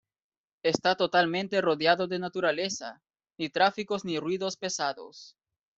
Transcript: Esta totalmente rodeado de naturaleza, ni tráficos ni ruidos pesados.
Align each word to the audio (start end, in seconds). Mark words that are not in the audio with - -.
Esta 0.63 0.95
totalmente 0.97 1.61
rodeado 1.61 2.07
de 2.07 2.17
naturaleza, 2.17 3.03
ni 3.37 3.49
tráficos 3.49 4.03
ni 4.03 4.17
ruidos 4.17 4.57
pesados. 4.57 5.37